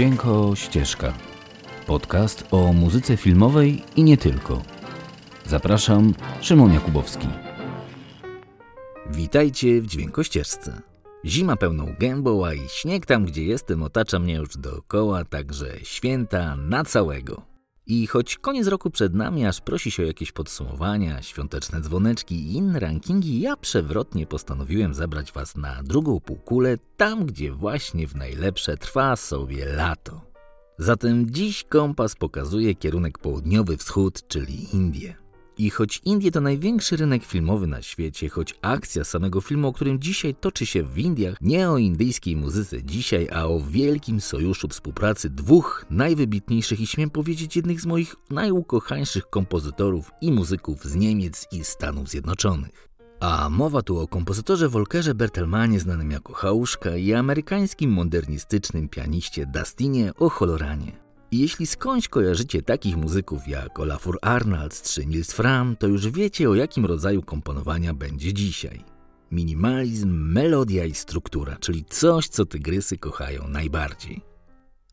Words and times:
Dźwięko 0.00 0.56
Ścieżka. 0.56 1.12
Podcast 1.86 2.44
o 2.50 2.72
muzyce 2.72 3.16
filmowej 3.16 3.82
i 3.96 4.04
nie 4.04 4.16
tylko. 4.16 4.62
Zapraszam, 5.46 6.14
Szymon 6.40 6.72
Jakubowski. 6.72 7.26
Witajcie 9.10 9.80
w 9.80 9.86
Dźwiękościeżce. 9.86 10.82
Zima 11.24 11.56
pełną 11.56 11.94
gębą, 11.98 12.46
a 12.46 12.54
i 12.54 12.68
śnieg 12.68 13.06
tam, 13.06 13.24
gdzie 13.24 13.44
jestem, 13.44 13.82
otacza 13.82 14.18
mnie 14.18 14.34
już 14.34 14.56
dookoła, 14.56 15.24
także 15.24 15.66
święta 15.82 16.56
na 16.56 16.84
całego. 16.84 17.49
I 17.92 18.06
choć 18.06 18.38
koniec 18.38 18.66
roku 18.66 18.90
przed 18.90 19.14
nami, 19.14 19.46
aż 19.46 19.60
prosi 19.60 19.90
się 19.90 20.02
o 20.02 20.06
jakieś 20.06 20.32
podsumowania, 20.32 21.22
świąteczne 21.22 21.80
dzwoneczki 21.80 22.34
i 22.34 22.52
inne 22.52 22.80
rankingi, 22.80 23.40
ja 23.40 23.56
przewrotnie 23.56 24.26
postanowiłem 24.26 24.94
zabrać 24.94 25.32
Was 25.32 25.56
na 25.56 25.82
drugą 25.82 26.20
półkulę, 26.20 26.76
tam 26.96 27.26
gdzie 27.26 27.52
właśnie 27.52 28.06
w 28.06 28.16
najlepsze 28.16 28.76
trwa 28.76 29.16
sobie 29.16 29.66
lato. 29.66 30.20
Zatem 30.78 31.30
dziś 31.30 31.64
kompas 31.64 32.14
pokazuje 32.16 32.74
kierunek 32.74 33.18
południowy 33.18 33.76
wschód, 33.76 34.28
czyli 34.28 34.76
Indie. 34.76 35.14
I 35.60 35.70
choć 35.70 36.00
Indie 36.04 36.30
to 36.30 36.40
największy 36.40 36.96
rynek 36.96 37.24
filmowy 37.24 37.66
na 37.66 37.82
świecie, 37.82 38.28
choć 38.28 38.54
akcja 38.62 39.04
samego 39.04 39.40
filmu, 39.40 39.68
o 39.68 39.72
którym 39.72 40.00
dzisiaj 40.00 40.34
toczy 40.34 40.66
się 40.66 40.82
w 40.82 40.98
Indiach, 40.98 41.36
nie 41.40 41.70
o 41.70 41.78
indyjskiej 41.78 42.36
muzyce 42.36 42.82
dzisiaj, 42.82 43.28
a 43.32 43.46
o 43.46 43.60
wielkim 43.60 44.20
sojuszu 44.20 44.68
współpracy 44.68 45.30
dwóch 45.30 45.86
najwybitniejszych 45.90 46.80
i 46.80 46.86
śmiem 46.86 47.10
powiedzieć 47.10 47.56
jednych 47.56 47.80
z 47.80 47.86
moich 47.86 48.16
najukochańszych 48.30 49.30
kompozytorów 49.30 50.10
i 50.20 50.32
muzyków 50.32 50.84
z 50.84 50.94
Niemiec 50.94 51.46
i 51.52 51.64
Stanów 51.64 52.08
Zjednoczonych. 52.08 52.88
A 53.20 53.50
mowa 53.50 53.82
tu 53.82 53.98
o 53.98 54.08
kompozytorze 54.08 54.68
Volkerze 54.68 55.14
Bertelmanie 55.14 55.80
znanym 55.80 56.10
jako 56.10 56.32
Hałuszka 56.32 56.96
i 56.96 57.12
amerykańskim 57.12 57.90
modernistycznym 57.90 58.88
pianiście 58.88 59.46
Dustinie 59.46 60.12
O'Holoranie. 60.12 61.09
I 61.32 61.38
jeśli 61.38 61.66
skądś 61.66 62.08
kojarzycie 62.08 62.62
takich 62.62 62.96
muzyków 62.96 63.48
jak 63.48 63.80
Olafur 63.80 64.18
Arnalds 64.22 64.94
czy 64.94 65.06
Nils 65.06 65.32
Fram, 65.32 65.76
to 65.76 65.86
już 65.86 66.08
wiecie 66.08 66.50
o 66.50 66.54
jakim 66.54 66.86
rodzaju 66.86 67.22
komponowania 67.22 67.94
będzie 67.94 68.32
dzisiaj. 68.32 68.84
Minimalizm, 69.30 70.10
melodia 70.10 70.84
i 70.84 70.94
struktura, 70.94 71.56
czyli 71.56 71.84
coś, 71.84 72.28
co 72.28 72.46
tygrysy 72.46 72.98
kochają 72.98 73.48
najbardziej. 73.48 74.20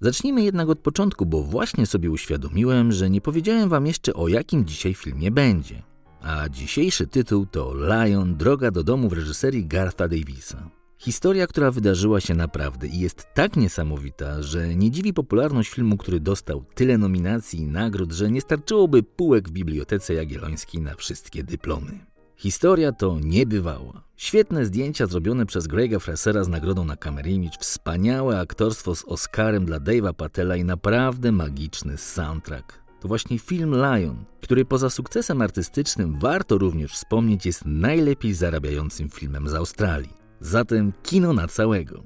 Zacznijmy 0.01 0.43
jednak 0.43 0.69
od 0.69 0.79
początku, 0.79 1.25
bo 1.25 1.43
właśnie 1.43 1.85
sobie 1.85 2.11
uświadomiłem, 2.11 2.91
że 2.91 3.09
nie 3.09 3.21
powiedziałem 3.21 3.69
wam 3.69 3.87
jeszcze 3.87 4.13
o 4.13 4.27
jakim 4.27 4.65
dzisiaj 4.65 4.93
filmie 4.93 5.31
będzie. 5.31 5.83
A 6.21 6.49
dzisiejszy 6.49 7.07
tytuł 7.07 7.45
to 7.45 7.73
Lion 7.73 8.37
Droga 8.37 8.71
do 8.71 8.83
domu 8.83 9.09
w 9.09 9.13
reżyserii 9.13 9.65
Gartha 9.65 10.07
Davisa. 10.07 10.76
Historia, 10.99 11.47
która 11.47 11.71
wydarzyła 11.71 12.21
się 12.21 12.33
naprawdę 12.35 12.87
i 12.87 12.99
jest 12.99 13.27
tak 13.33 13.55
niesamowita, 13.55 14.41
że 14.41 14.75
nie 14.75 14.91
dziwi 14.91 15.13
popularność 15.13 15.69
filmu, 15.69 15.97
który 15.97 16.19
dostał 16.19 16.63
tyle 16.75 16.97
nominacji 16.97 17.59
i 17.59 17.67
nagród, 17.67 18.11
że 18.11 18.31
nie 18.31 18.41
starczyłoby 18.41 19.03
półek 19.03 19.49
w 19.49 19.51
Bibliotece 19.51 20.13
Jagiellońskiej 20.13 20.81
na 20.81 20.95
wszystkie 20.95 21.43
dyplomy. 21.43 21.99
Historia 22.35 22.91
to 22.91 23.19
niebywała. 23.23 24.03
Świetne 24.15 24.65
zdjęcia 24.65 25.07
zrobione 25.07 25.45
przez 25.45 25.67
Grega 25.67 25.99
Frasera 25.99 26.43
z 26.43 26.47
nagrodą 26.47 26.85
na 26.85 26.97
Kamerimicz, 26.97 27.57
wspaniałe 27.59 28.39
aktorstwo 28.39 28.95
z 28.95 29.03
Oscarem 29.03 29.65
dla 29.65 29.79
Dave'a 29.79 30.13
Patella 30.13 30.55
i 30.55 30.63
naprawdę 30.63 31.31
magiczny 31.31 31.97
soundtrack. 31.97 32.79
To 33.01 33.07
właśnie 33.07 33.39
film 33.39 33.75
Lion, 33.75 34.25
który 34.41 34.65
poza 34.65 34.89
sukcesem 34.89 35.41
artystycznym 35.41 36.19
warto 36.19 36.57
również 36.57 36.93
wspomnieć 36.93 37.45
jest 37.45 37.65
najlepiej 37.65 38.33
zarabiającym 38.33 39.09
filmem 39.09 39.49
z 39.49 39.53
Australii. 39.53 40.16
Zatem 40.41 40.93
kino 41.03 41.33
na 41.33 41.47
całego. 41.47 42.03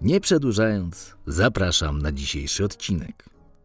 Nie 0.00 0.20
przedłużając, 0.20 1.14
zapraszam 1.26 2.02
na 2.02 2.12
dzisiejszy 2.12 2.64
odcinek. 2.64 3.24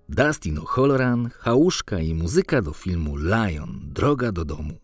Dustin 0.09 0.57
O'Halloran, 0.57 1.29
Hałuszka 1.39 1.99
i 1.99 2.13
muzyka 2.13 2.61
do 2.61 2.73
filmu 2.73 3.15
Lion– 3.17 3.79
Droga 3.95 4.31
do 4.31 4.45
domu. 4.45 4.77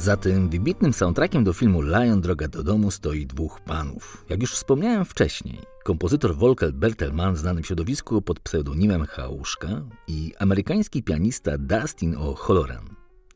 Za 0.00 0.16
tym 0.16 0.48
wybitnym 0.48 0.92
soundtrackiem 0.92 1.44
do 1.44 1.52
filmu 1.52 1.82
Lion 1.82 2.20
Droga 2.20 2.48
do 2.48 2.62
domu 2.62 2.90
stoi 2.90 3.26
dwóch 3.26 3.60
panów. 3.60 4.24
Jak 4.28 4.40
już 4.40 4.52
wspomniałem 4.52 5.04
wcześniej, 5.04 5.58
kompozytor 5.84 6.36
Volker 6.36 6.72
Bertelmann 6.72 7.36
znany 7.36 7.62
w 7.62 7.66
środowisku 7.66 8.22
pod 8.22 8.40
pseudonimem 8.40 9.06
Hałuszka 9.06 9.68
i 10.06 10.32
amerykański 10.38 11.02
pianista 11.02 11.58
Dustin 11.58 12.14
O'Halloran. 12.14 12.84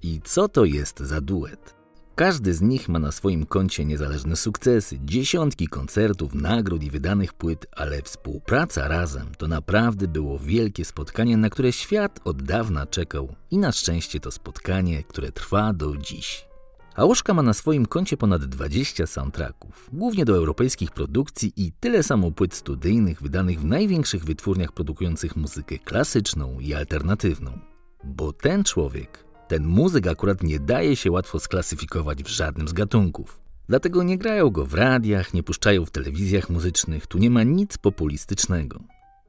I 0.02 0.20
co 0.24 0.48
to 0.48 0.64
jest 0.64 1.00
za 1.00 1.20
duet? 1.20 1.74
Każdy 2.14 2.54
z 2.54 2.62
nich 2.62 2.88
ma 2.88 2.98
na 2.98 3.12
swoim 3.12 3.46
koncie 3.46 3.84
niezależne 3.84 4.36
sukcesy, 4.36 4.98
dziesiątki 5.04 5.68
koncertów, 5.68 6.34
nagród 6.34 6.82
i 6.82 6.90
wydanych 6.90 7.32
płyt, 7.32 7.66
ale 7.72 8.02
współpraca 8.02 8.88
razem 8.88 9.26
to 9.38 9.48
naprawdę 9.48 10.08
było 10.08 10.38
wielkie 10.38 10.84
spotkanie, 10.84 11.36
na 11.36 11.50
które 11.50 11.72
świat 11.72 12.20
od 12.24 12.42
dawna 12.42 12.86
czekał 12.86 13.34
i 13.50 13.58
na 13.58 13.72
szczęście 13.72 14.20
to 14.20 14.30
spotkanie, 14.30 15.04
które 15.04 15.32
trwa 15.32 15.72
do 15.72 15.96
dziś. 15.96 16.53
Ałuszka 16.96 17.34
ma 17.34 17.42
na 17.42 17.54
swoim 17.54 17.86
koncie 17.86 18.16
ponad 18.16 18.44
20 18.44 19.06
soundtracków, 19.06 19.90
głównie 19.92 20.24
do 20.24 20.36
europejskich 20.36 20.90
produkcji 20.90 21.52
i 21.56 21.72
tyle 21.72 22.02
samo 22.02 22.30
płyt 22.30 22.54
studyjnych 22.54 23.22
wydanych 23.22 23.60
w 23.60 23.64
największych 23.64 24.24
wytwórniach 24.24 24.72
produkujących 24.72 25.36
muzykę 25.36 25.78
klasyczną 25.78 26.60
i 26.60 26.74
alternatywną. 26.74 27.58
Bo 28.04 28.32
ten 28.32 28.64
człowiek, 28.64 29.24
ten 29.48 29.66
muzyk 29.66 30.06
akurat 30.06 30.42
nie 30.42 30.60
daje 30.60 30.96
się 30.96 31.10
łatwo 31.10 31.40
sklasyfikować 31.40 32.22
w 32.22 32.28
żadnym 32.28 32.68
z 32.68 32.72
gatunków. 32.72 33.40
Dlatego 33.68 34.02
nie 34.02 34.18
grają 34.18 34.50
go 34.50 34.66
w 34.66 34.74
radiach, 34.74 35.34
nie 35.34 35.42
puszczają 35.42 35.84
w 35.84 35.90
telewizjach 35.90 36.50
muzycznych, 36.50 37.06
tu 37.06 37.18
nie 37.18 37.30
ma 37.30 37.42
nic 37.42 37.78
populistycznego. 37.78 38.80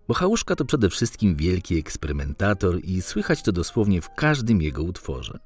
Bo 0.07 0.13
Hałuszka 0.13 0.55
to 0.55 0.65
przede 0.65 0.89
wszystkim 0.89 1.35
wielki 1.35 1.77
eksperymentator 1.77 2.79
i 2.83 3.01
słychać 3.01 3.43
to 3.43 3.51
dosłownie 3.51 4.01
w 4.01 4.09
każdym 4.15 4.61
jego 4.61 4.83
utworze. 4.83 5.39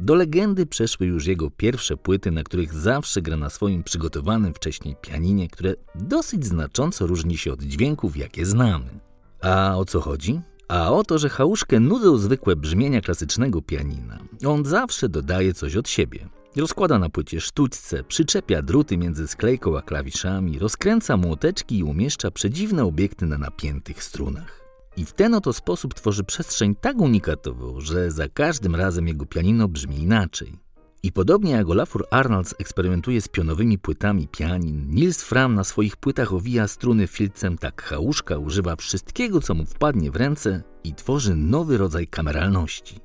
Do 0.00 0.14
legendy 0.14 0.66
przeszły 0.66 1.06
już 1.06 1.26
jego 1.26 1.50
pierwsze 1.50 1.96
płyty, 1.96 2.30
na 2.30 2.42
których 2.42 2.74
zawsze 2.74 3.22
gra 3.22 3.36
na 3.36 3.50
swoim 3.50 3.82
przygotowanym 3.82 4.54
wcześniej 4.54 4.96
pianinie, 5.00 5.48
które 5.48 5.74
dosyć 5.94 6.46
znacząco 6.46 7.06
różni 7.06 7.36
się 7.36 7.52
od 7.52 7.62
dźwięków, 7.62 8.16
jakie 8.16 8.46
znamy. 8.46 9.00
A 9.40 9.76
o 9.76 9.84
co 9.84 10.00
chodzi? 10.00 10.40
A 10.68 10.90
o 10.90 11.04
to, 11.04 11.18
że 11.18 11.28
Hałuszkę 11.28 11.80
nudzą 11.80 12.18
zwykłe 12.18 12.56
brzmienia 12.56 13.00
klasycznego 13.00 13.62
pianina. 13.62 14.18
On 14.46 14.64
zawsze 14.64 15.08
dodaje 15.08 15.54
coś 15.54 15.76
od 15.76 15.88
siebie. 15.88 16.28
Rozkłada 16.56 16.98
na 16.98 17.08
płycie 17.08 17.40
sztućce, 17.40 18.04
przyczepia 18.04 18.62
druty 18.62 18.98
między 18.98 19.28
sklejką 19.28 19.78
a 19.78 19.82
klawiszami, 19.82 20.58
rozkręca 20.58 21.16
młoteczki 21.16 21.78
i 21.78 21.82
umieszcza 21.82 22.30
przedziwne 22.30 22.84
obiekty 22.84 23.26
na 23.26 23.38
napiętych 23.38 24.04
strunach. 24.04 24.65
I 24.96 25.04
w 25.04 25.12
ten 25.12 25.34
oto 25.34 25.52
sposób 25.52 25.94
tworzy 25.94 26.24
przestrzeń 26.24 26.74
tak 26.74 27.00
unikatową, 27.00 27.80
że 27.80 28.10
za 28.10 28.28
każdym 28.28 28.74
razem 28.74 29.08
jego 29.08 29.26
pianino 29.26 29.68
brzmi 29.68 29.98
inaczej. 29.98 30.52
I 31.02 31.12
podobnie 31.12 31.52
jak 31.52 31.68
Olafur 31.68 32.06
Arnolds 32.10 32.54
eksperymentuje 32.58 33.20
z 33.20 33.28
pionowymi 33.28 33.78
płytami 33.78 34.28
pianin, 34.28 34.90
Nils 34.90 35.22
Fram 35.22 35.54
na 35.54 35.64
swoich 35.64 35.96
płytach 35.96 36.32
owija 36.32 36.68
struny 36.68 37.06
filcem, 37.06 37.58
tak 37.58 37.82
Hałuszka 37.82 38.38
używa 38.38 38.76
wszystkiego, 38.76 39.40
co 39.40 39.54
mu 39.54 39.66
wpadnie 39.66 40.10
w 40.10 40.16
ręce 40.16 40.62
i 40.84 40.94
tworzy 40.94 41.36
nowy 41.36 41.78
rodzaj 41.78 42.06
kameralności. 42.06 43.00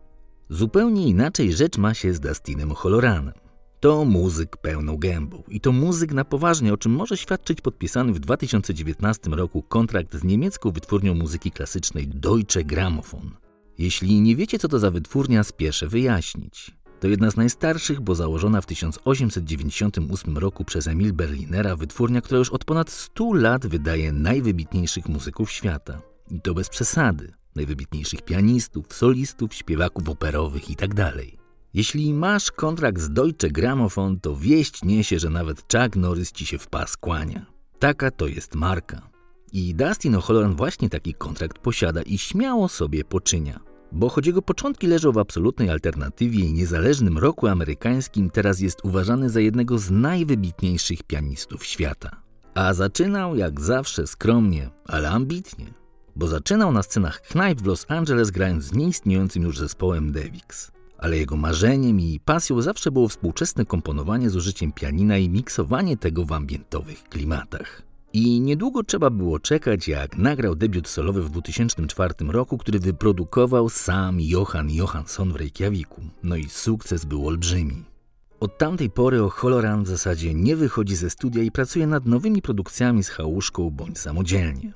Zupełnie 0.50 1.08
inaczej 1.08 1.54
rzecz 1.54 1.78
ma 1.78 1.94
się 1.94 2.14
z 2.14 2.20
Dustinem 2.20 2.72
Holoranem. 2.72 3.34
To 3.82 4.06
muzyk 4.06 4.58
pełną 4.58 4.98
gębą 4.98 5.44
i 5.48 5.62
to 5.62 5.72
muzyk 5.72 6.14
na 6.14 6.26
poważnie, 6.26 6.74
o 6.74 6.78
czym 6.78 6.92
może 6.92 7.18
świadczyć 7.18 7.62
podpisany 7.62 8.14
w 8.14 8.20
2019 8.20 9.30
roku 9.30 9.62
kontrakt 9.62 10.16
z 10.16 10.24
niemiecką 10.24 10.72
wytwórnią 10.72 11.16
muzyki 11.16 11.52
klasycznej 11.52 12.08
Deutsche 12.08 12.64
Grammophon. 12.64 13.32
Jeśli 13.78 14.22
nie 14.22 14.36
wiecie, 14.36 14.60
co 14.60 14.68
to 14.68 14.80
za 14.80 14.92
wytwórnia, 14.92 15.44
spieszę 15.44 15.88
wyjaśnić. 15.88 16.72
To 17.00 17.08
jedna 17.08 17.32
z 17.32 17.36
najstarszych, 17.38 18.02
bo 18.02 18.16
założona 18.16 18.62
w 18.62 18.66
1898 18.66 20.38
roku 20.38 20.66
przez 20.66 20.88
Emil 20.88 21.14
Berlinera 21.14 21.76
wytwórnia, 21.76 22.22
która 22.22 22.40
już 22.40 22.50
od 22.50 22.66
ponad 22.66 22.90
100 22.90 23.34
lat 23.34 23.68
wydaje 23.68 24.12
najwybitniejszych 24.12 25.10
muzyków 25.10 25.52
świata. 25.52 26.02
I 26.32 26.42
to 26.42 26.54
bez 26.54 26.70
przesady. 26.70 27.34
Najwybitniejszych 27.56 28.22
pianistów, 28.22 28.94
solistów, 28.94 29.54
śpiewaków 29.54 30.10
operowych 30.10 30.70
itd. 30.70 31.14
Jeśli 31.74 32.14
masz 32.14 32.52
kontrakt 32.52 33.02
z 33.02 33.10
Deutsche 33.10 33.50
Grammophon, 33.50 34.20
to 34.20 34.36
wieść 34.36 34.84
niesie, 34.84 35.20
że 35.20 35.30
nawet 35.30 35.58
Chuck 35.62 35.96
Norris 35.96 36.32
ci 36.32 36.46
się 36.46 36.58
w 36.58 36.68
pas 36.68 36.98
kłania. 36.98 37.46
Taka 37.80 38.12
to 38.12 38.28
jest 38.28 38.56
marka. 38.56 39.10
I 39.54 39.76
Dustin 39.76 40.16
O'Halloran 40.16 40.56
właśnie 40.56 40.90
taki 40.90 41.14
kontrakt 41.14 41.60
posiada 41.60 42.02
i 42.02 42.18
śmiało 42.18 42.70
sobie 42.70 43.04
poczynia. 43.04 43.60
Bo 43.92 44.10
choć 44.10 44.28
jego 44.28 44.42
początki 44.42 44.88
leżą 44.88 45.12
w 45.12 45.18
absolutnej 45.18 45.70
alternatywie 45.70 46.40
i 46.40 46.54
niezależnym 46.54 47.18
roku 47.18 47.48
amerykańskim, 47.48 48.30
teraz 48.30 48.60
jest 48.60 48.86
uważany 48.86 49.30
za 49.30 49.40
jednego 49.40 49.78
z 49.78 49.92
najwybitniejszych 49.92 51.04
pianistów 51.04 51.66
świata. 51.66 52.22
A 52.54 52.74
zaczynał 52.74 53.36
jak 53.36 53.62
zawsze 53.62 54.08
skromnie, 54.08 54.70
ale 54.86 55.10
ambitnie. 55.10 55.74
Bo 56.16 56.28
zaczynał 56.28 56.72
na 56.72 56.84
scenach 56.84 57.22
knajp 57.22 57.62
w 57.62 57.66
Los 57.66 57.86
Angeles 57.90 58.32
grając 58.32 58.64
z 58.64 58.74
nieistniejącym 58.74 59.44
już 59.44 59.58
zespołem 59.58 60.12
Devix. 60.12 60.72
Ale 61.02 61.18
jego 61.18 61.38
marzeniem 61.38 62.00
i 62.00 62.20
pasją 62.26 62.62
zawsze 62.62 62.92
było 62.92 63.08
współczesne 63.08 63.66
komponowanie 63.66 64.30
z 64.30 64.36
użyciem 64.36 64.72
pianina 64.72 65.18
i 65.18 65.30
miksowanie 65.30 65.98
tego 65.98 66.26
w 66.26 66.32
ambientowych 66.32 67.04
klimatach. 67.04 67.82
I 68.14 68.42
niedługo 68.42 68.84
trzeba 68.84 69.10
było 69.10 69.40
czekać, 69.40 69.88
jak 69.88 70.18
nagrał 70.18 70.56
debiut 70.56 70.88
solowy 70.88 71.24
w 71.24 71.30
2004 71.30 72.14
roku, 72.28 72.58
który 72.58 72.80
wyprodukował 72.80 73.70
sam 73.70 74.22
Johan 74.22 74.70
Johansson 74.70 75.34
w 75.34 75.36
Reykjaviku. 75.36 76.02
No 76.24 76.36
i 76.36 76.50
sukces 76.50 77.06
był 77.06 77.28
olbrzymi. 77.28 77.84
Od 78.40 78.58
tamtej 78.58 78.90
pory 78.90 79.20
O'Halloran 79.20 79.84
w 79.84 79.88
zasadzie 79.88 80.34
nie 80.34 80.56
wychodzi 80.56 80.96
ze 80.96 81.10
studia 81.10 81.44
i 81.44 81.52
pracuje 81.52 81.88
nad 81.88 82.06
nowymi 82.06 82.42
produkcjami 82.42 83.04
z 83.04 83.10
chałuszką 83.10 83.70
bądź 83.70 84.00
samodzielnie. 84.00 84.74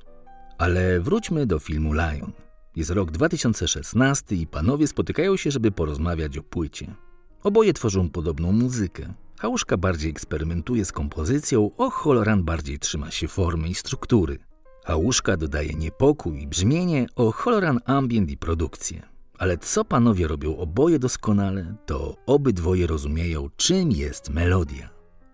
Ale 0.58 1.00
wróćmy 1.00 1.46
do 1.46 1.58
filmu 1.58 1.92
Lion. 1.92 2.45
Jest 2.76 2.90
rok 2.90 3.10
2016 3.10 4.36
i 4.36 4.46
panowie 4.46 4.86
spotykają 4.86 5.36
się, 5.36 5.50
żeby 5.50 5.72
porozmawiać 5.72 6.38
o 6.38 6.42
płycie. 6.42 6.94
Oboje 7.42 7.72
tworzą 7.72 8.10
podobną 8.10 8.52
muzykę. 8.52 9.14
Hałuszka 9.38 9.76
bardziej 9.76 10.10
eksperymentuje 10.10 10.84
z 10.84 10.92
kompozycją, 10.92 11.70
o 11.76 11.90
Holoran 11.90 12.44
bardziej 12.44 12.78
trzyma 12.78 13.10
się 13.10 13.28
formy 13.28 13.68
i 13.68 13.74
struktury. 13.74 14.38
Hałuszka 14.84 15.36
dodaje 15.36 15.74
niepokój 15.74 16.42
i 16.42 16.46
brzmienie, 16.46 17.06
o 17.16 17.32
Holoran 17.32 17.80
ambient 17.84 18.30
i 18.30 18.36
produkcję. 18.36 19.02
Ale 19.38 19.58
co 19.58 19.84
panowie 19.84 20.28
robią 20.28 20.56
oboje 20.56 20.98
doskonale, 20.98 21.74
to 21.86 22.16
obydwoje 22.26 22.86
rozumieją, 22.86 23.48
czym 23.56 23.92
jest 23.92 24.30
melodia. 24.30 24.88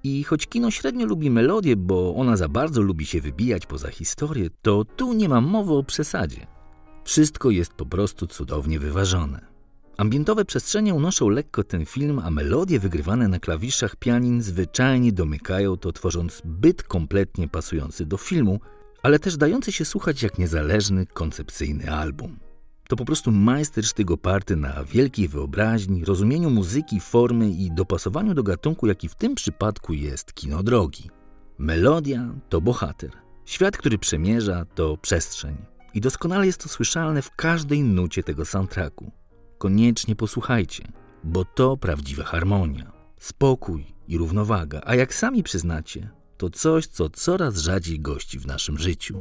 I 0.04 0.24
choć 0.24 0.46
kino 0.46 0.70
średnio 0.70 1.06
lubi 1.06 1.30
melodię, 1.30 1.76
bo 1.76 2.14
ona 2.14 2.36
za 2.36 2.48
bardzo 2.48 2.82
lubi 2.82 3.06
się 3.06 3.20
wybijać 3.20 3.66
poza 3.66 3.90
historię, 3.90 4.50
to 4.62 4.84
tu 4.84 5.12
nie 5.12 5.28
ma 5.28 5.40
mowy 5.40 5.72
o 5.72 5.82
przesadzie. 5.82 6.46
Wszystko 7.04 7.50
jest 7.50 7.72
po 7.72 7.86
prostu 7.86 8.26
cudownie 8.26 8.78
wyważone. 8.78 9.52
Ambientowe 9.96 10.44
przestrzenie 10.44 10.94
unoszą 10.94 11.28
lekko 11.28 11.64
ten 11.64 11.86
film, 11.86 12.18
a 12.24 12.30
melodie 12.30 12.80
wygrywane 12.80 13.28
na 13.28 13.38
klawiszach 13.38 13.96
pianin 13.96 14.42
zwyczajnie 14.42 15.12
domykają 15.12 15.76
to, 15.76 15.92
tworząc 15.92 16.42
byt 16.44 16.82
kompletnie 16.82 17.48
pasujący 17.48 18.06
do 18.06 18.16
filmu, 18.16 18.60
ale 19.02 19.18
też 19.18 19.36
dający 19.36 19.72
się 19.72 19.84
słuchać 19.84 20.22
jak 20.22 20.38
niezależny, 20.38 21.06
koncepcyjny 21.06 21.90
album. 21.90 22.38
To 22.88 22.96
po 22.96 23.04
prostu 23.04 23.32
majstersztyk 23.32 24.10
oparty 24.10 24.56
na 24.56 24.84
wielkiej 24.84 25.28
wyobraźni, 25.28 26.04
rozumieniu 26.04 26.50
muzyki, 26.50 27.00
formy 27.00 27.50
i 27.50 27.70
dopasowaniu 27.70 28.34
do 28.34 28.42
gatunku, 28.42 28.86
jaki 28.86 29.08
w 29.08 29.14
tym 29.14 29.34
przypadku 29.34 29.92
jest 29.92 30.32
kino 30.32 30.62
drogi. 30.62 31.10
Melodia 31.58 32.34
to 32.48 32.60
bohater. 32.60 33.10
Świat, 33.44 33.76
który 33.76 33.98
przemierza, 33.98 34.64
to 34.74 34.96
przestrzeń. 34.96 35.71
I 35.94 36.00
doskonale 36.00 36.46
jest 36.46 36.62
to 36.62 36.68
słyszalne 36.68 37.22
w 37.22 37.36
każdej 37.36 37.82
nucie 37.82 38.22
tego 38.22 38.44
soundtracku 38.44 39.12
koniecznie 39.62 40.16
posłuchajcie, 40.16 40.84
bo 41.24 41.44
to 41.44 41.76
prawdziwa 41.76 42.24
harmonia, 42.24 42.92
spokój 43.18 43.86
i 44.08 44.18
równowaga, 44.18 44.80
a 44.84 44.94
jak 44.94 45.14
sami 45.14 45.42
przyznacie, 45.42 46.10
to 46.36 46.50
coś, 46.50 46.86
co 46.86 47.08
coraz 47.08 47.56
rzadziej 47.56 48.00
gości 48.00 48.38
w 48.38 48.46
naszym 48.46 48.78
życiu. 48.78 49.20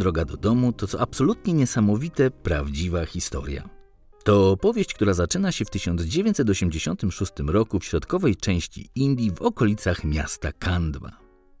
Droga 0.00 0.24
do 0.24 0.36
domu 0.36 0.72
to 0.72 0.86
co 0.86 1.00
absolutnie 1.00 1.52
niesamowite, 1.54 2.30
prawdziwa 2.30 3.06
historia. 3.06 3.68
To 4.24 4.50
opowieść, 4.50 4.94
która 4.94 5.14
zaczyna 5.14 5.52
się 5.52 5.64
w 5.64 5.70
1986 5.70 7.32
roku 7.46 7.78
w 7.78 7.84
środkowej 7.84 8.36
części 8.36 8.88
Indii 8.94 9.30
w 9.30 9.42
okolicach 9.42 10.04
miasta 10.04 10.52
Kandwa. 10.52 11.10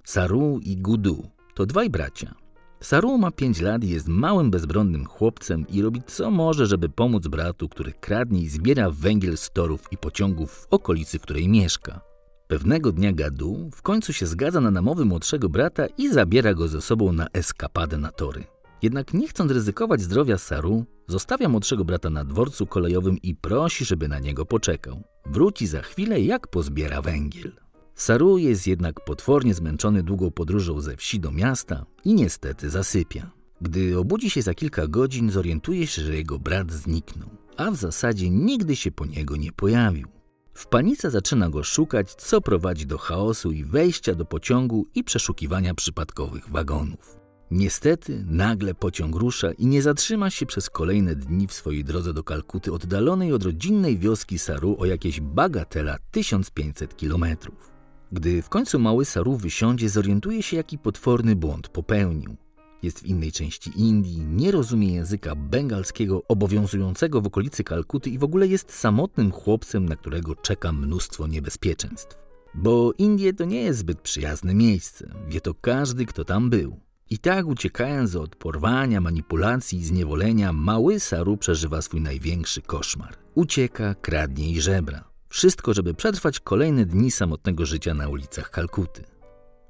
Saru 0.04 0.60
i 0.62 0.76
Gudu 0.76 1.30
to 1.54 1.66
dwaj 1.66 1.90
bracia. 1.90 2.34
Saru 2.80 3.18
ma 3.18 3.30
5 3.30 3.60
lat 3.60 3.84
i 3.84 3.88
jest 3.88 4.08
małym, 4.08 4.50
bezbronnym 4.50 5.06
chłopcem 5.06 5.68
i 5.68 5.82
robi 5.82 6.02
co 6.06 6.30
może, 6.30 6.66
żeby 6.66 6.88
pomóc 6.88 7.28
bratu, 7.28 7.68
który 7.68 7.92
kradnie 7.92 8.40
i 8.40 8.48
zbiera 8.48 8.90
węgiel 8.90 9.36
z 9.36 9.50
torów 9.50 9.84
i 9.90 9.96
pociągów 9.96 10.50
w 10.50 10.66
okolicy, 10.70 11.18
w 11.18 11.22
której 11.22 11.48
mieszka. 11.48 12.09
Pewnego 12.50 12.92
dnia 12.92 13.12
Gadu 13.12 13.70
w 13.74 13.82
końcu 13.82 14.12
się 14.12 14.26
zgadza 14.26 14.60
na 14.60 14.70
namowy 14.70 15.04
młodszego 15.04 15.48
brata 15.48 15.86
i 15.86 16.08
zabiera 16.08 16.54
go 16.54 16.68
ze 16.68 16.80
sobą 16.80 17.12
na 17.12 17.26
eskapadę 17.32 17.98
na 17.98 18.12
tory. 18.12 18.44
Jednak 18.82 19.14
nie 19.14 19.28
chcąc 19.28 19.52
ryzykować 19.52 20.00
zdrowia 20.00 20.38
Saru, 20.38 20.84
zostawia 21.06 21.48
młodszego 21.48 21.84
brata 21.84 22.10
na 22.10 22.24
dworcu 22.24 22.66
kolejowym 22.66 23.18
i 23.22 23.34
prosi, 23.34 23.84
żeby 23.84 24.08
na 24.08 24.18
niego 24.18 24.46
poczekał. 24.46 25.02
Wróci 25.26 25.66
za 25.66 25.82
chwilę, 25.82 26.20
jak 26.20 26.48
pozbiera 26.48 27.02
węgiel. 27.02 27.52
Saru 27.94 28.38
jest 28.38 28.66
jednak 28.66 29.04
potwornie 29.04 29.54
zmęczony 29.54 30.02
długą 30.02 30.30
podróżą 30.30 30.80
ze 30.80 30.96
wsi 30.96 31.20
do 31.20 31.32
miasta 31.32 31.86
i 32.04 32.14
niestety 32.14 32.70
zasypia. 32.70 33.30
Gdy 33.60 33.98
obudzi 33.98 34.30
się 34.30 34.42
za 34.42 34.54
kilka 34.54 34.86
godzin, 34.86 35.30
zorientuje 35.30 35.86
się, 35.86 36.02
że 36.02 36.16
jego 36.16 36.38
brat 36.38 36.72
zniknął, 36.72 37.28
a 37.56 37.70
w 37.70 37.76
zasadzie 37.76 38.30
nigdy 38.30 38.76
się 38.76 38.90
po 38.92 39.06
niego 39.06 39.36
nie 39.36 39.52
pojawił. 39.52 40.19
W 40.60 40.66
panice 40.66 41.10
zaczyna 41.10 41.50
go 41.50 41.64
szukać, 41.64 42.14
co 42.14 42.40
prowadzi 42.40 42.86
do 42.86 42.98
chaosu 42.98 43.52
i 43.52 43.64
wejścia 43.64 44.14
do 44.14 44.24
pociągu 44.24 44.86
i 44.94 45.04
przeszukiwania 45.04 45.74
przypadkowych 45.74 46.48
wagonów. 46.48 47.20
Niestety, 47.50 48.24
nagle 48.26 48.74
pociąg 48.74 49.16
rusza 49.16 49.52
i 49.52 49.66
nie 49.66 49.82
zatrzyma 49.82 50.30
się 50.30 50.46
przez 50.46 50.70
kolejne 50.70 51.16
dni 51.16 51.46
w 51.46 51.52
swojej 51.52 51.84
drodze 51.84 52.12
do 52.12 52.24
Kalkuty, 52.24 52.72
oddalonej 52.72 53.32
od 53.32 53.42
rodzinnej 53.42 53.98
wioski 53.98 54.38
Saru 54.38 54.76
o 54.78 54.86
jakieś 54.86 55.20
bagatela 55.20 55.96
1500 56.10 56.96
kilometrów. 56.96 57.70
Gdy 58.12 58.42
w 58.42 58.48
końcu 58.48 58.78
mały 58.78 59.04
Saru 59.04 59.36
wysiądzie, 59.36 59.88
zorientuje 59.88 60.42
się, 60.42 60.56
jaki 60.56 60.78
potworny 60.78 61.36
błąd 61.36 61.68
popełnił. 61.68 62.36
Jest 62.82 63.00
w 63.00 63.06
innej 63.06 63.32
części 63.32 63.70
Indii, 63.76 64.20
nie 64.20 64.50
rozumie 64.50 64.94
języka 64.94 65.34
bengalskiego 65.34 66.22
obowiązującego 66.28 67.20
w 67.20 67.26
okolicy 67.26 67.64
Kalkuty 67.64 68.10
i 68.10 68.18
w 68.18 68.24
ogóle 68.24 68.46
jest 68.46 68.72
samotnym 68.72 69.32
chłopcem, 69.32 69.88
na 69.88 69.96
którego 69.96 70.36
czeka 70.36 70.72
mnóstwo 70.72 71.26
niebezpieczeństw. 71.26 72.18
Bo 72.54 72.92
Indie 72.98 73.32
to 73.32 73.44
nie 73.44 73.62
jest 73.62 73.78
zbyt 73.78 74.00
przyjazne 74.00 74.54
miejsce, 74.54 75.14
wie 75.28 75.40
to 75.40 75.54
każdy, 75.54 76.06
kto 76.06 76.24
tam 76.24 76.50
był. 76.50 76.80
I 77.10 77.18
tak 77.18 77.46
uciekając 77.46 78.16
od 78.16 78.36
porwania, 78.36 79.00
manipulacji 79.00 79.78
i 79.78 79.84
zniewolenia, 79.84 80.52
mały 80.52 81.00
Saru 81.00 81.36
przeżywa 81.36 81.82
swój 81.82 82.00
największy 82.00 82.62
koszmar. 82.62 83.16
Ucieka, 83.34 83.94
kradnie 83.94 84.50
i 84.50 84.60
żebra. 84.60 85.04
Wszystko, 85.28 85.74
żeby 85.74 85.94
przetrwać 85.94 86.40
kolejne 86.40 86.86
dni 86.86 87.10
samotnego 87.10 87.66
życia 87.66 87.94
na 87.94 88.08
ulicach 88.08 88.50
Kalkuty. 88.50 89.04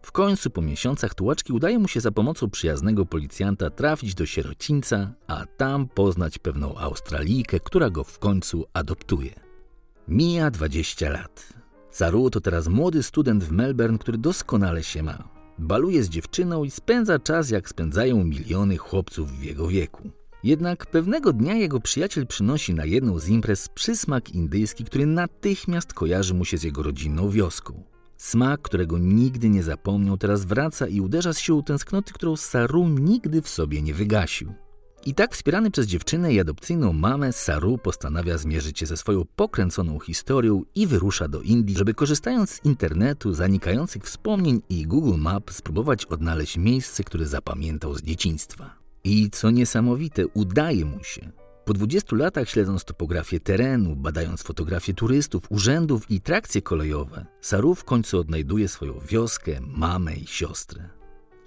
W 0.02 0.12
końcu 0.12 0.50
po 0.50 0.62
miesiącach 0.62 1.14
tułaczki 1.14 1.52
udaje 1.52 1.78
mu 1.78 1.88
się 1.88 2.00
za 2.00 2.10
pomocą 2.10 2.50
przyjaznego 2.50 3.06
policjanta 3.06 3.70
trafić 3.70 4.14
do 4.14 4.26
sierocińca, 4.26 5.12
a 5.26 5.46
tam 5.46 5.88
poznać 5.88 6.38
pewną 6.38 6.78
Australijkę, 6.78 7.60
która 7.60 7.90
go 7.90 8.04
w 8.04 8.18
końcu 8.18 8.66
adoptuje. 8.72 9.30
Mija 10.08 10.50
20 10.50 11.10
lat. 11.10 11.52
Saru 11.90 12.30
to 12.30 12.40
teraz 12.40 12.68
młody 12.68 13.02
student 13.02 13.44
w 13.44 13.52
Melbourne, 13.52 13.98
który 13.98 14.18
doskonale 14.18 14.82
się 14.82 15.02
ma. 15.02 15.28
Baluje 15.58 16.02
z 16.02 16.08
dziewczyną 16.08 16.64
i 16.64 16.70
spędza 16.70 17.18
czas 17.18 17.50
jak 17.50 17.68
spędzają 17.68 18.24
miliony 18.24 18.76
chłopców 18.76 19.30
w 19.30 19.42
jego 19.42 19.68
wieku. 19.68 20.10
Jednak 20.44 20.86
pewnego 20.86 21.32
dnia 21.32 21.54
jego 21.54 21.80
przyjaciel 21.80 22.26
przynosi 22.26 22.74
na 22.74 22.84
jedną 22.84 23.18
z 23.18 23.28
imprez 23.28 23.68
przysmak 23.68 24.30
indyjski, 24.30 24.84
który 24.84 25.06
natychmiast 25.06 25.94
kojarzy 25.94 26.34
mu 26.34 26.44
się 26.44 26.58
z 26.58 26.62
jego 26.62 26.82
rodzinną 26.82 27.30
wioską. 27.30 27.82
Smak, 28.20 28.62
którego 28.62 28.98
nigdy 28.98 29.48
nie 29.48 29.62
zapomniał, 29.62 30.16
teraz 30.16 30.44
wraca 30.44 30.86
i 30.86 31.00
uderza 31.00 31.32
z 31.32 31.38
siłą 31.38 31.62
tęsknoty, 31.62 32.12
którą 32.12 32.36
Saru 32.36 32.88
nigdy 32.88 33.42
w 33.42 33.48
sobie 33.48 33.82
nie 33.82 33.94
wygasił. 33.94 34.54
I 35.06 35.14
tak 35.14 35.34
wspierany 35.34 35.70
przez 35.70 35.86
dziewczynę 35.86 36.32
i 36.32 36.40
adopcyjną 36.40 36.92
mamę, 36.92 37.32
Saru 37.32 37.78
postanawia 37.78 38.38
zmierzyć 38.38 38.78
się 38.78 38.86
ze 38.86 38.96
swoją 38.96 39.24
pokręconą 39.36 39.98
historią 39.98 40.62
i 40.74 40.86
wyrusza 40.86 41.28
do 41.28 41.42
Indii, 41.42 41.76
żeby 41.76 41.94
korzystając 41.94 42.50
z 42.50 42.64
internetu, 42.64 43.32
zanikających 43.32 44.02
wspomnień 44.02 44.62
i 44.68 44.86
Google 44.86 45.18
Map 45.18 45.50
spróbować 45.50 46.06
odnaleźć 46.06 46.56
miejsce, 46.56 47.04
które 47.04 47.26
zapamiętał 47.26 47.94
z 47.94 48.02
dzieciństwa. 48.02 48.74
I 49.04 49.30
co 49.30 49.50
niesamowite, 49.50 50.26
udaje 50.26 50.84
mu 50.84 51.04
się. 51.04 51.39
Po 51.70 51.74
20 51.74 52.16
latach 52.16 52.48
śledząc 52.48 52.84
topografię 52.84 53.40
terenu, 53.40 53.96
badając 53.96 54.42
fotografie 54.42 54.94
turystów, 54.94 55.44
urzędów 55.48 56.10
i 56.10 56.20
trakcje 56.20 56.62
kolejowe, 56.62 57.26
Saru 57.40 57.74
w 57.74 57.84
końcu 57.84 58.18
odnajduje 58.18 58.68
swoją 58.68 59.00
wioskę, 59.00 59.60
mamę 59.60 60.14
i 60.14 60.26
siostrę. 60.26 60.88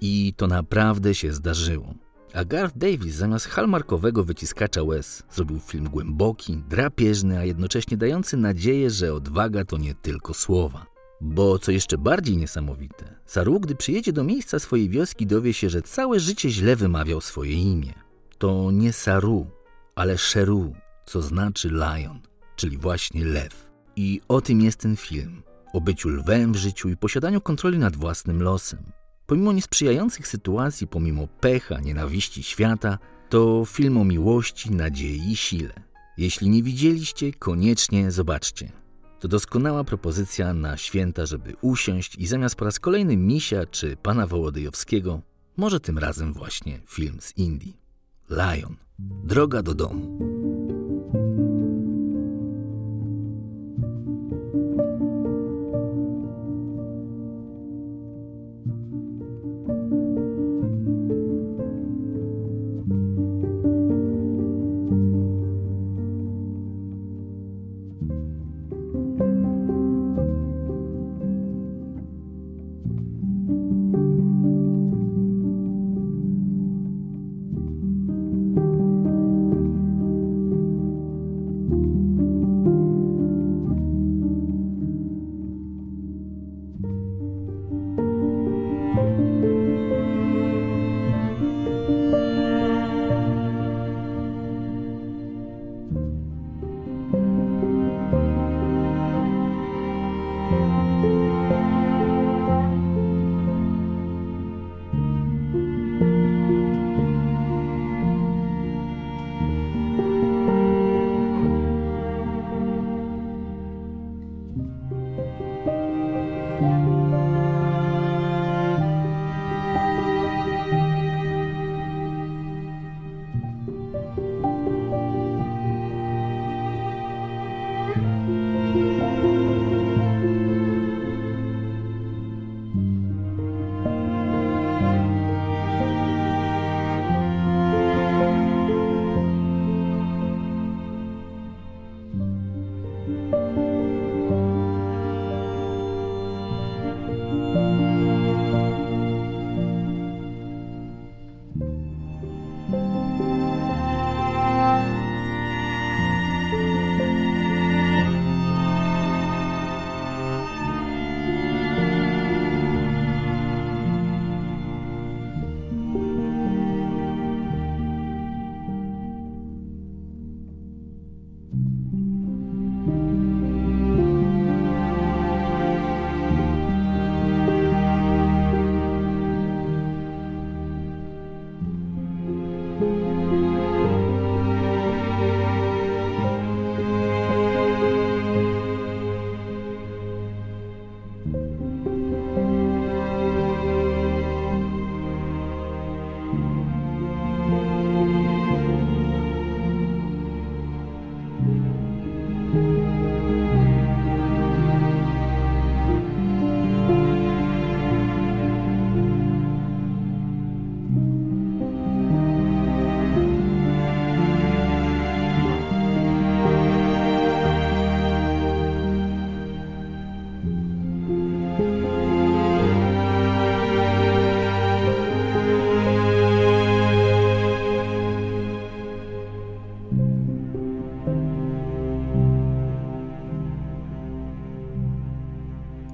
I 0.02 0.34
to 0.38 0.48
naprawdę 0.48 1.16
się 1.16 1.34
zdarzyło. 1.34 1.94
A 2.34 2.46
Garth 2.46 2.78
Davis 2.78 3.16
zamiast 3.16 3.48
hallmarkowego 3.48 4.24
wyciskacza 4.24 4.84
łez 4.84 5.24
zrobił 5.32 5.60
film 5.60 5.90
głęboki, 5.90 6.64
drapieżny, 6.70 7.38
a 7.38 7.44
jednocześnie 7.44 7.98
dający 7.98 8.38
nadzieję, 8.38 8.90
że 8.90 9.14
odwaga 9.14 9.66
to 9.66 9.78
nie 9.78 9.96
tylko 9.96 10.34
słowa. 10.34 10.86
Bo 11.22 11.60
co 11.60 11.72
jeszcze 11.72 11.98
bardziej 11.98 12.38
niesamowite, 12.38 13.16
Saru, 13.26 13.60
gdy 13.60 13.76
przyjedzie 13.76 14.14
do 14.14 14.24
miejsca 14.24 14.60
swojej 14.60 14.90
wioski, 14.90 15.28
dowie 15.28 15.54
się, 15.54 15.70
że 15.70 15.82
całe 15.82 16.20
życie 16.20 16.50
źle 16.50 16.76
wymawiał 16.76 17.22
swoje 17.22 17.54
imię. 17.54 17.94
To 18.38 18.72
nie 18.72 18.94
Saru, 18.94 19.48
ale 19.96 20.18
Sheru, 20.18 20.76
co 21.06 21.22
znaczy 21.22 21.70
lion, 21.70 22.20
czyli 22.56 22.78
właśnie 22.78 23.26
lew. 23.26 23.70
I 23.96 24.22
o 24.28 24.42
tym 24.42 24.62
jest 24.62 24.80
ten 24.80 24.96
film. 24.96 25.44
O 25.74 25.82
byciu 25.82 26.10
lwem 26.10 26.54
w 26.54 26.56
życiu 26.56 26.90
i 26.90 26.98
posiadaniu 26.98 27.42
kontroli 27.42 27.78
nad 27.78 27.96
własnym 27.96 28.44
losem. 28.44 28.84
Pomimo 29.26 29.54
niesprzyjających 29.54 30.28
sytuacji, 30.28 30.88
pomimo 30.88 31.28
pecha, 31.28 31.80
nienawiści 31.80 32.44
świata, 32.44 32.98
to 33.30 33.66
film 33.66 33.98
o 33.98 34.04
miłości, 34.04 34.72
nadziei 34.72 35.32
i 35.32 35.36
sile. 35.36 35.74
Jeśli 36.18 36.50
nie 36.50 36.64
widzieliście, 36.64 37.34
koniecznie 37.34 38.12
zobaczcie. 38.12 38.72
To 39.20 39.28
doskonała 39.28 39.84
propozycja 39.84 40.54
na 40.54 40.78
święta, 40.78 41.26
żeby 41.26 41.56
usiąść 41.62 42.16
i 42.16 42.28
zamiast 42.28 42.56
po 42.56 42.66
raz 42.66 42.80
kolejny 42.80 43.18
misia 43.18 43.66
czy 43.66 43.98
pana 43.98 44.28
Wołodyjowskiego, 44.28 45.22
może 45.58 45.80
tym 45.80 45.98
razem 45.98 46.34
właśnie 46.34 46.80
film 46.88 47.18
z 47.22 47.38
Indii. 47.38 47.83
Lion. 48.30 48.78
Droga 48.98 49.62
do 49.62 49.74
domu. 49.74 50.43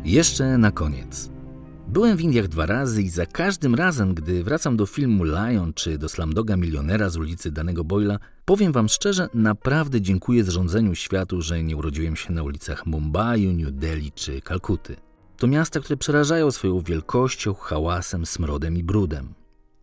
Jeszcze 0.09 0.57
na 0.57 0.71
koniec. 0.71 1.29
Byłem 1.87 2.17
w 2.17 2.21
Indiach 2.21 2.47
dwa 2.47 2.65
razy 2.65 3.03
i 3.03 3.09
za 3.09 3.25
każdym 3.25 3.75
razem, 3.75 4.13
gdy 4.13 4.43
wracam 4.43 4.77
do 4.77 4.85
filmu 4.85 5.23
Lion 5.23 5.73
czy 5.73 5.97
do 5.97 6.09
Slamdoga 6.09 6.55
Milionera 6.55 7.09
z 7.09 7.17
ulicy 7.17 7.51
danego 7.51 7.83
Boyla, 7.83 8.19
powiem 8.45 8.71
wam 8.71 8.89
szczerze, 8.89 9.29
naprawdę 9.33 10.01
dziękuję 10.01 10.43
zrządzeniu 10.43 10.95
światu, 10.95 11.41
że 11.41 11.63
nie 11.63 11.77
urodziłem 11.77 12.15
się 12.15 12.33
na 12.33 12.43
ulicach 12.43 12.85
Mumbai, 12.85 13.47
New 13.47 13.71
Delhi 13.71 14.11
czy 14.11 14.41
Kalkuty. 14.41 14.95
To 15.37 15.47
miasta, 15.47 15.79
które 15.79 15.97
przerażają 15.97 16.51
swoją 16.51 16.79
wielkością, 16.79 17.53
hałasem, 17.53 18.25
smrodem 18.25 18.77
i 18.77 18.83
brudem. 18.83 19.38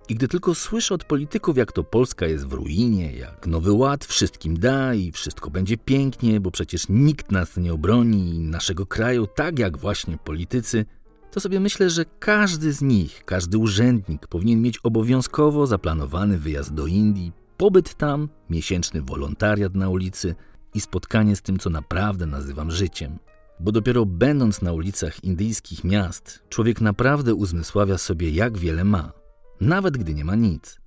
I 0.08 0.14
gdy 0.14 0.28
tylko 0.28 0.54
słyszę 0.54 0.94
od 0.94 1.04
polityków, 1.04 1.56
jak 1.56 1.72
to 1.72 1.84
Polska 1.84 2.26
jest 2.26 2.46
w 2.46 2.52
ruinie, 2.52 3.12
jak 3.12 3.46
Nowy 3.46 3.72
Ład 3.72 4.04
wszystkim 4.04 4.58
da 4.58 4.94
i 4.94 5.12
wszystko 5.12 5.50
będzie 5.50 5.76
pięknie, 5.76 6.40
bo 6.40 6.50
przecież 6.50 6.88
nikt 6.88 7.32
nas 7.32 7.56
nie 7.56 7.72
obroni 7.72 8.38
naszego 8.38 8.86
kraju, 8.86 9.26
tak 9.26 9.58
jak 9.58 9.78
właśnie 9.78 10.18
politycy, 10.18 10.84
to 11.30 11.40
sobie 11.40 11.60
myślę, 11.60 11.90
że 11.90 12.04
każdy 12.18 12.72
z 12.72 12.82
nich, 12.82 13.24
każdy 13.24 13.58
urzędnik 13.58 14.26
powinien 14.26 14.62
mieć 14.62 14.78
obowiązkowo 14.78 15.66
zaplanowany 15.66 16.38
wyjazd 16.38 16.74
do 16.74 16.86
Indii, 16.86 17.32
pobyt 17.56 17.94
tam, 17.94 18.28
miesięczny 18.50 19.02
wolontariat 19.02 19.74
na 19.74 19.88
ulicy 19.88 20.34
i 20.74 20.80
spotkanie 20.80 21.36
z 21.36 21.42
tym, 21.42 21.58
co 21.58 21.70
naprawdę 21.70 22.26
nazywam 22.26 22.70
życiem. 22.70 23.18
Bo 23.60 23.72
dopiero 23.72 24.06
będąc 24.06 24.62
na 24.62 24.72
ulicach 24.72 25.24
indyjskich 25.24 25.84
miast, 25.84 26.42
człowiek 26.48 26.80
naprawdę 26.80 27.34
uzmysławia 27.34 27.98
sobie, 27.98 28.30
jak 28.30 28.58
wiele 28.58 28.84
ma, 28.84 29.12
nawet 29.60 29.96
gdy 29.96 30.14
nie 30.14 30.24
ma 30.24 30.34
nic. 30.34 30.80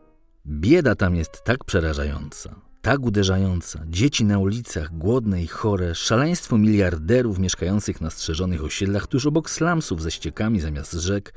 Bieda 0.45 0.95
tam 0.95 1.15
jest 1.15 1.43
tak 1.43 1.63
przerażająca, 1.63 2.55
tak 2.82 2.99
uderzająca. 2.99 3.84
Dzieci 3.88 4.25
na 4.25 4.39
ulicach, 4.39 4.97
głodne 4.97 5.43
i 5.43 5.47
chore, 5.47 5.95
szaleństwo 5.95 6.58
miliarderów 6.58 7.39
mieszkających 7.39 8.01
na 8.01 8.10
strzeżonych 8.10 8.63
osiedlach 8.63 9.08
tuż 9.08 9.25
obok 9.25 9.49
slumsów 9.49 10.01
ze 10.01 10.12
ściekami 10.12 10.60
zamiast 10.60 10.93
rzek, 10.93 11.34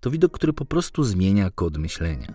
to 0.00 0.10
widok, 0.10 0.32
który 0.32 0.52
po 0.52 0.64
prostu 0.64 1.04
zmienia 1.04 1.50
kod 1.50 1.78
myślenia. 1.78 2.34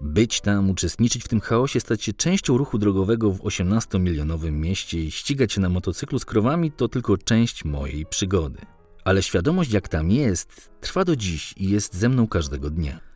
Być 0.00 0.40
tam, 0.40 0.70
uczestniczyć 0.70 1.24
w 1.24 1.28
tym 1.28 1.40
chaosie, 1.40 1.80
stać 1.80 2.02
się 2.02 2.12
częścią 2.12 2.58
ruchu 2.58 2.78
drogowego 2.78 3.30
w 3.30 3.40
18-milionowym 3.40 4.52
mieście 4.52 5.04
i 5.04 5.10
ścigać 5.10 5.52
się 5.52 5.60
na 5.60 5.68
motocyklu 5.68 6.18
z 6.18 6.24
krowami 6.24 6.72
to 6.72 6.88
tylko 6.88 7.18
część 7.18 7.64
mojej 7.64 8.06
przygody. 8.06 8.58
Ale 9.04 9.22
świadomość, 9.22 9.72
jak 9.72 9.88
tam 9.88 10.10
jest, 10.10 10.70
trwa 10.80 11.04
do 11.04 11.16
dziś 11.16 11.54
i 11.56 11.70
jest 11.70 11.94
ze 11.94 12.08
mną 12.08 12.28
każdego 12.28 12.70
dnia. 12.70 13.11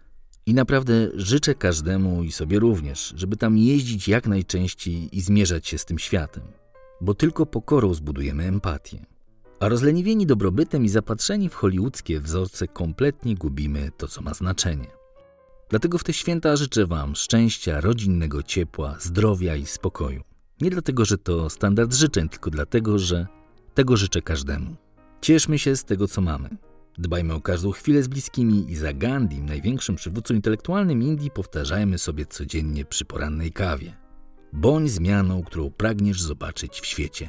I 0.48 0.54
naprawdę 0.54 1.08
życzę 1.14 1.54
każdemu 1.54 2.22
i 2.22 2.32
sobie 2.32 2.58
również, 2.58 3.14
żeby 3.16 3.36
tam 3.36 3.58
jeździć 3.58 4.08
jak 4.08 4.26
najczęściej 4.26 5.16
i 5.16 5.20
zmierzać 5.20 5.68
się 5.68 5.78
z 5.78 5.84
tym 5.84 5.98
światem, 5.98 6.42
bo 7.00 7.14
tylko 7.14 7.46
pokorą 7.46 7.94
zbudujemy 7.94 8.44
empatię. 8.44 9.06
A 9.60 9.68
rozleniwieni 9.68 10.26
dobrobytem 10.26 10.84
i 10.84 10.88
zapatrzeni 10.88 11.48
w 11.48 11.54
hollywoodzkie 11.54 12.20
wzorce 12.20 12.68
kompletnie 12.68 13.34
gubimy 13.34 13.90
to, 13.96 14.08
co 14.08 14.22
ma 14.22 14.34
znaczenie. 14.34 14.86
Dlatego 15.70 15.98
w 15.98 16.04
te 16.04 16.12
święta 16.12 16.56
życzę 16.56 16.86
Wam 16.86 17.16
szczęścia, 17.16 17.80
rodzinnego 17.80 18.42
ciepła, 18.42 18.96
zdrowia 19.00 19.56
i 19.56 19.66
spokoju. 19.66 20.22
Nie 20.60 20.70
dlatego, 20.70 21.04
że 21.04 21.18
to 21.18 21.50
standard 21.50 21.94
życzeń, 21.94 22.28
tylko 22.28 22.50
dlatego, 22.50 22.98
że 22.98 23.26
tego 23.74 23.96
życzę 23.96 24.22
każdemu. 24.22 24.76
Cieszmy 25.20 25.58
się 25.58 25.76
z 25.76 25.84
tego, 25.84 26.08
co 26.08 26.20
mamy. 26.20 26.48
Dbajmy 26.98 27.34
o 27.34 27.40
każdą 27.40 27.70
chwilę 27.70 28.02
z 28.02 28.08
bliskimi 28.08 28.70
i 28.70 28.76
za 28.76 28.92
Gandhi, 28.92 29.42
największym 29.42 29.96
przywódcą 29.96 30.34
intelektualnym 30.34 31.02
Indii, 31.02 31.30
powtarzajmy 31.30 31.98
sobie 31.98 32.26
codziennie 32.26 32.84
przy 32.84 33.04
porannej 33.04 33.52
kawie. 33.52 33.96
Bądź 34.52 34.90
zmianą, 34.90 35.42
którą 35.42 35.70
pragniesz 35.70 36.22
zobaczyć 36.22 36.80
w 36.80 36.86
świecie. 36.86 37.28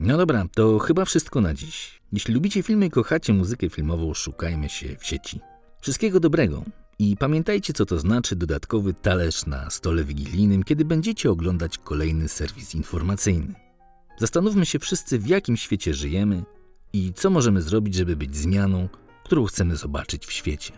No 0.00 0.16
dobra, 0.16 0.46
to 0.54 0.78
chyba 0.78 1.04
wszystko 1.04 1.40
na 1.40 1.54
dziś. 1.54 2.02
Jeśli 2.12 2.34
lubicie 2.34 2.62
filmy 2.62 2.86
i 2.86 2.90
kochacie 2.90 3.32
muzykę 3.32 3.68
filmową, 3.68 4.14
szukajmy 4.14 4.68
się 4.68 4.96
w 4.96 5.06
sieci. 5.06 5.40
Wszystkiego 5.80 6.20
dobrego 6.20 6.64
i 6.98 7.16
pamiętajcie, 7.16 7.72
co 7.72 7.86
to 7.86 7.98
znaczy 7.98 8.36
dodatkowy 8.36 8.94
talerz 8.94 9.46
na 9.46 9.70
stole 9.70 10.04
wigilijnym, 10.04 10.62
kiedy 10.62 10.84
będziecie 10.84 11.30
oglądać 11.30 11.78
kolejny 11.78 12.28
serwis 12.28 12.74
informacyjny. 12.74 13.54
Zastanówmy 14.18 14.66
się 14.66 14.78
wszyscy, 14.78 15.18
w 15.18 15.26
jakim 15.26 15.56
świecie 15.56 15.94
żyjemy 15.94 16.44
i 16.92 17.12
co 17.12 17.30
możemy 17.30 17.62
zrobić, 17.62 17.94
żeby 17.94 18.16
być 18.16 18.36
zmianą, 18.36 18.88
którą 19.24 19.44
chcemy 19.44 19.76
zobaczyć 19.76 20.26
w 20.26 20.32
świecie. 20.32 20.72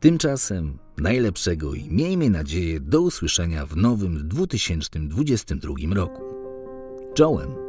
Tymczasem 0.00 0.78
najlepszego 0.98 1.74
i 1.74 1.90
miejmy 1.90 2.30
nadzieję 2.30 2.80
do 2.80 3.00
usłyszenia 3.00 3.66
w 3.66 3.76
nowym 3.76 4.28
2022 4.28 5.74
roku. 5.94 6.22
Czołem! 7.14 7.63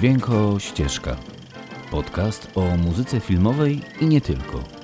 Dźwięko 0.00 0.58
Ścieżka. 0.58 1.16
Podcast 1.90 2.48
o 2.54 2.76
muzyce 2.76 3.20
filmowej 3.20 3.80
i 4.00 4.06
nie 4.06 4.20
tylko. 4.20 4.79